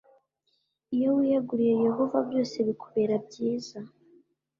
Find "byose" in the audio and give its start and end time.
2.27-2.55